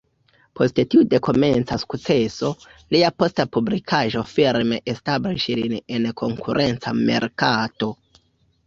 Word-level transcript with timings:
Post 0.59 0.79
tiu 0.93 1.01
dekomenca 1.11 1.77
sukceso, 1.83 2.49
lia 2.95 3.11
posta 3.25 3.45
publikaĵo 3.59 4.25
firme 4.33 4.81
establis 4.97 5.47
lin 5.63 5.79
en 5.85 6.05
la 6.11 6.17
konkurenca 6.25 6.97
merkato. 7.07 7.95